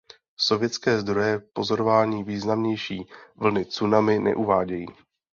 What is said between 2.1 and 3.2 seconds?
významnější